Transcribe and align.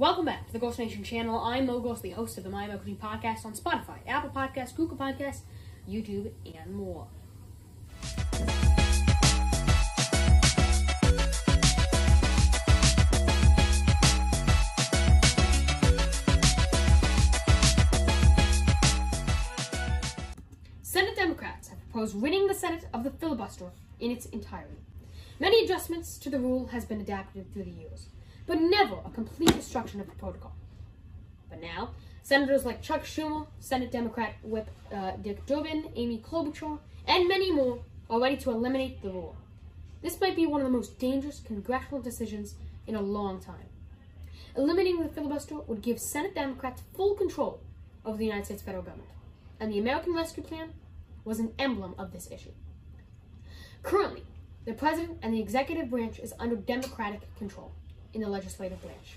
Welcome 0.00 0.24
back 0.24 0.46
to 0.46 0.52
the 0.54 0.58
Gerst 0.58 0.78
Nation 0.78 1.04
channel. 1.04 1.38
I'm 1.38 1.66
Mo 1.66 1.78
Gerst, 1.78 2.00
the 2.00 2.12
host 2.12 2.38
of 2.38 2.44
the 2.44 2.48
My 2.48 2.64
Equity 2.64 2.96
Podcast 2.98 3.44
on 3.44 3.52
Spotify, 3.52 3.98
Apple 4.08 4.30
Podcasts, 4.30 4.74
Google 4.74 4.96
Podcasts, 4.96 5.42
YouTube, 5.86 6.32
and 6.46 6.74
more. 6.74 7.06
Senate 20.80 21.14
Democrats 21.14 21.68
have 21.68 21.78
proposed 21.90 22.14
ridding 22.14 22.46
the 22.46 22.54
Senate 22.54 22.86
of 22.94 23.04
the 23.04 23.10
filibuster 23.10 23.70
in 23.98 24.10
its 24.10 24.24
entirety. 24.24 24.78
Many 25.38 25.62
adjustments 25.62 26.16
to 26.20 26.30
the 26.30 26.38
rule 26.38 26.68
has 26.68 26.86
been 26.86 27.02
adapted 27.02 27.52
through 27.52 27.64
the 27.64 27.70
years, 27.70 28.06
but 28.50 28.60
never 28.60 28.96
a 29.06 29.10
complete 29.10 29.54
destruction 29.54 30.00
of 30.00 30.08
the 30.08 30.16
protocol. 30.16 30.50
But 31.48 31.62
now, 31.62 31.90
senators 32.24 32.64
like 32.64 32.82
Chuck 32.82 33.04
Schumer, 33.04 33.46
Senate 33.60 33.92
Democrat 33.92 34.34
Whip 34.42 34.68
uh, 34.92 35.12
Dick 35.22 35.46
Durbin, 35.46 35.92
Amy 35.94 36.18
Klobuchar, 36.18 36.80
and 37.06 37.28
many 37.28 37.52
more 37.52 37.78
are 38.10 38.20
ready 38.20 38.36
to 38.38 38.50
eliminate 38.50 39.02
the 39.02 39.10
rule. 39.10 39.36
This 40.02 40.20
might 40.20 40.34
be 40.34 40.46
one 40.46 40.60
of 40.60 40.66
the 40.66 40.76
most 40.76 40.98
dangerous 40.98 41.38
congressional 41.38 42.02
decisions 42.02 42.56
in 42.88 42.96
a 42.96 43.00
long 43.00 43.38
time. 43.40 43.68
Eliminating 44.56 45.00
the 45.00 45.08
filibuster 45.08 45.60
would 45.60 45.80
give 45.80 46.00
Senate 46.00 46.34
Democrats 46.34 46.82
full 46.96 47.14
control 47.14 47.60
over 48.04 48.18
the 48.18 48.26
United 48.26 48.46
States 48.46 48.62
federal 48.62 48.82
government, 48.82 49.10
and 49.60 49.72
the 49.72 49.78
American 49.78 50.12
Rescue 50.12 50.42
Plan 50.42 50.72
was 51.24 51.38
an 51.38 51.52
emblem 51.56 51.94
of 51.96 52.12
this 52.12 52.28
issue. 52.32 52.50
Currently, 53.84 54.24
the 54.64 54.72
president 54.72 55.18
and 55.22 55.32
the 55.32 55.40
executive 55.40 55.88
branch 55.88 56.18
is 56.18 56.34
under 56.40 56.56
Democratic 56.56 57.32
control 57.36 57.70
in 58.14 58.20
the 58.20 58.28
legislative 58.28 58.80
branch. 58.82 59.16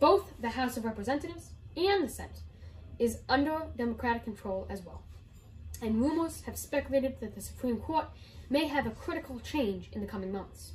Both 0.00 0.32
the 0.40 0.50
House 0.50 0.76
of 0.76 0.84
Representatives 0.84 1.50
and 1.76 2.04
the 2.04 2.08
Senate 2.08 2.40
is 2.98 3.18
under 3.28 3.62
Democratic 3.76 4.24
control 4.24 4.66
as 4.68 4.82
well. 4.82 5.02
And 5.80 6.00
rumors 6.00 6.42
have 6.42 6.56
speculated 6.56 7.20
that 7.20 7.34
the 7.34 7.40
Supreme 7.40 7.78
Court 7.78 8.06
may 8.50 8.66
have 8.66 8.86
a 8.86 8.90
critical 8.90 9.40
change 9.40 9.88
in 9.92 10.00
the 10.00 10.06
coming 10.06 10.32
months. 10.32 10.72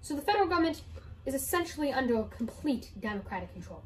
So 0.00 0.14
the 0.14 0.22
federal 0.22 0.46
government 0.46 0.82
is 1.26 1.34
essentially 1.34 1.92
under 1.92 2.22
complete 2.24 2.90
Democratic 3.00 3.52
control. 3.52 3.82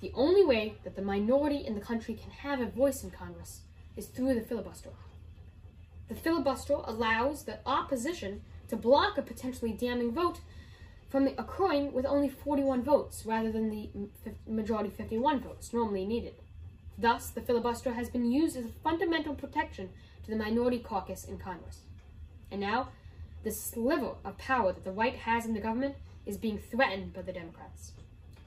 The 0.00 0.12
only 0.14 0.44
way 0.44 0.74
that 0.84 0.94
the 0.94 1.02
minority 1.02 1.58
in 1.66 1.74
the 1.74 1.80
country 1.80 2.14
can 2.14 2.30
have 2.30 2.60
a 2.60 2.66
voice 2.66 3.02
in 3.02 3.10
Congress 3.10 3.60
is 3.96 4.06
through 4.06 4.34
the 4.34 4.42
filibuster. 4.42 4.90
The 6.08 6.14
filibuster 6.14 6.76
allows 6.84 7.44
the 7.44 7.58
opposition 7.66 8.42
to 8.68 8.76
block 8.76 9.18
a 9.18 9.22
potentially 9.22 9.72
damning 9.72 10.12
vote 10.12 10.40
from 11.08 11.28
occurring 11.38 11.92
with 11.92 12.04
only 12.04 12.28
41 12.28 12.82
votes 12.82 13.24
rather 13.24 13.52
than 13.52 13.70
the 13.70 13.90
majority 14.46 14.90
51 14.90 15.40
votes 15.40 15.72
normally 15.72 16.04
needed. 16.04 16.34
Thus, 16.98 17.30
the 17.30 17.42
filibuster 17.42 17.92
has 17.92 18.08
been 18.08 18.30
used 18.30 18.56
as 18.56 18.64
a 18.64 18.80
fundamental 18.82 19.34
protection 19.34 19.90
to 20.24 20.30
the 20.30 20.36
minority 20.36 20.78
caucus 20.78 21.24
in 21.24 21.38
Congress. 21.38 21.80
And 22.50 22.60
now, 22.60 22.88
the 23.44 23.50
sliver 23.50 24.14
of 24.24 24.38
power 24.38 24.72
that 24.72 24.84
the 24.84 24.92
right 24.92 25.14
has 25.14 25.46
in 25.46 25.54
the 25.54 25.60
government 25.60 25.96
is 26.24 26.36
being 26.36 26.58
threatened 26.58 27.12
by 27.12 27.22
the 27.22 27.32
Democrats. 27.32 27.92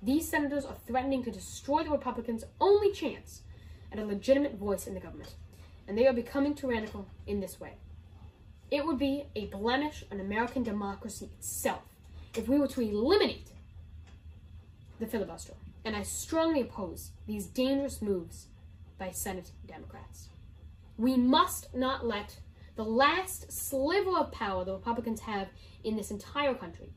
These 0.02 0.28
senators 0.28 0.66
are 0.66 0.76
threatening 0.88 1.24
to 1.24 1.32
destroy 1.32 1.84
the 1.84 1.92
Republicans' 1.92 2.44
only 2.60 2.92
chance 2.92 3.42
at 3.92 4.00
a 4.00 4.06
legitimate 4.06 4.56
voice 4.56 4.88
in 4.88 4.94
the 4.94 5.00
government, 5.00 5.36
and 5.88 5.98
they 5.98 6.08
are 6.08 6.14
becoming 6.14 6.54
tyrannical 6.54 7.08
in 7.28 7.40
this 7.40 7.60
way. 7.60 7.74
It 8.72 8.86
would 8.86 9.00
be 9.00 9.26
a 9.36 9.48
blemish 9.48 10.04
on 10.12 10.20
American 10.20 10.64
democracy 10.64 11.30
itself 11.38 11.82
if 12.36 12.48
we 12.48 12.60
were 12.60 12.68
to 12.68 12.82
eliminate 12.82 13.50
the 15.00 15.08
filibuster, 15.08 15.54
and 15.86 15.96
I 15.96 16.04
strongly 16.04 16.62
oppose 16.62 17.12
these 17.26 17.46
dangerous 17.46 18.02
moves 18.02 18.48
by 18.98 19.12
Senate 19.12 19.52
Democrats. 19.66 20.30
We 20.98 21.16
must 21.16 21.74
not 21.74 22.06
let 22.06 22.40
the 22.76 22.84
last 22.84 23.52
sliver 23.52 24.18
of 24.18 24.32
power 24.32 24.64
the 24.64 24.74
Republicans 24.74 25.22
have 25.22 25.48
in 25.84 25.96
this 25.96 26.12
entire 26.12 26.54
country, 26.54 26.92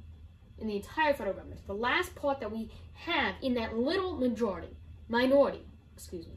in 0.59 0.67
the 0.67 0.77
entire 0.77 1.15
federal 1.15 1.37
government, 1.37 1.67
the 1.67 1.75
last 1.75 2.15
part 2.15 2.41
that 2.41 2.53
we 2.53 2.71
have 2.95 3.35
in 3.43 3.55
that 3.55 3.77
little 3.77 4.17
majority, 4.17 4.77
minority, 5.09 5.63
excuse 5.95 6.27
me, 6.27 6.35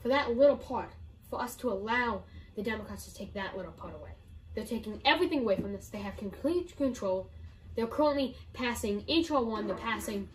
for 0.00 0.08
that 0.08 0.36
little 0.36 0.56
part, 0.56 0.90
for 1.28 1.40
us 1.40 1.56
to 1.56 1.70
allow 1.70 2.22
the 2.54 2.62
Democrats 2.62 3.04
to 3.06 3.14
take 3.14 3.34
that 3.34 3.56
little 3.56 3.72
part 3.72 3.94
away. 3.94 4.10
They're 4.54 4.64
taking 4.64 5.00
everything 5.04 5.40
away 5.40 5.56
from 5.56 5.72
this. 5.72 5.88
They 5.88 5.98
have 5.98 6.16
complete 6.16 6.76
control. 6.76 7.28
They're 7.76 7.86
currently 7.86 8.36
passing 8.54 9.04
H.R. 9.06 9.42
1, 9.42 9.66
they're 9.66 9.76
passing 9.76 10.28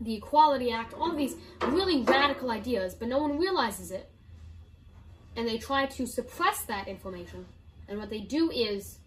the 0.00 0.16
Equality 0.16 0.72
Act, 0.72 0.94
all 0.94 1.14
these 1.14 1.36
really 1.68 2.02
radical 2.02 2.50
ideas, 2.50 2.94
but 2.94 3.08
no 3.08 3.18
one 3.18 3.38
realizes 3.38 3.92
it. 3.92 4.10
And 5.36 5.48
they 5.48 5.58
try 5.58 5.86
to 5.86 6.06
suppress 6.06 6.62
that 6.62 6.88
information. 6.88 7.46
And 7.88 7.98
what 7.98 8.10
they 8.10 8.20
do 8.20 8.50
is 8.50 8.98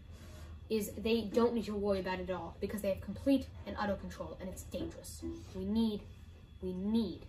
is 0.68 0.91
they 0.97 1.22
don't 1.22 1.53
need 1.53 1.66
to 1.66 1.75
worry 1.75 2.00
about 2.00 2.19
it 2.19 2.28
at 2.28 2.35
all 2.35 2.58
because 2.59 2.81
they 2.81 2.90
have 2.90 3.00
complete 3.00 3.46
and 3.68 3.75
utter 3.80 3.94
control 3.94 4.35
and 4.40 4.50
it's 4.50 4.64
dangerous. 4.64 5.22
We 5.53 5.64
need 5.64 6.02
we 6.62 6.74
need 6.74 7.22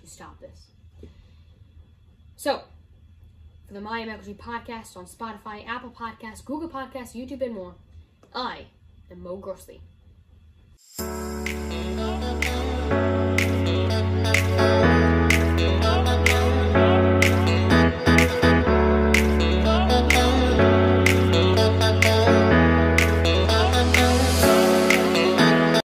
to 0.00 0.06
stop 0.06 0.40
this. 0.40 0.68
So, 2.36 2.62
for 3.66 3.74
the 3.74 3.80
My 3.80 4.02
Equity 4.02 4.34
podcast 4.34 4.96
on 4.96 5.06
Spotify, 5.06 5.66
Apple 5.68 5.90
Podcasts, 5.90 6.44
Google 6.44 6.68
Podcasts, 6.68 7.14
YouTube, 7.14 7.42
and 7.42 7.54
more, 7.54 7.74
I 8.34 8.66
and 9.12 9.22
Mo 9.22 9.36
Gerstley. 9.36 9.80